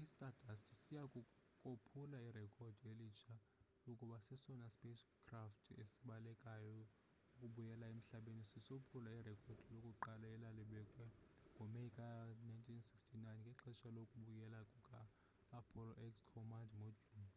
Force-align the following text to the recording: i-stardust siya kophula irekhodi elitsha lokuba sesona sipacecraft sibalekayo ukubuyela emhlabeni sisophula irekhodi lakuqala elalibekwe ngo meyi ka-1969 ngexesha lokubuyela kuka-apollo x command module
i-stardust 0.00 0.66
siya 0.82 1.02
kophula 1.64 2.18
irekhodi 2.28 2.82
elitsha 2.92 3.34
lokuba 3.84 4.18
sesona 4.28 4.66
sipacecraft 4.76 5.64
sibalekayo 5.92 6.78
ukubuyela 7.34 7.86
emhlabeni 7.94 8.44
sisophula 8.52 9.10
irekhodi 9.20 9.62
lakuqala 9.74 10.26
elalibekwe 10.34 11.04
ngo 11.52 11.64
meyi 11.72 11.90
ka-1969 11.96 13.40
ngexesha 13.44 13.88
lokubuyela 13.96 14.58
kuka-apollo 14.70 15.92
x 16.12 16.14
command 16.34 16.70
module 16.80 17.32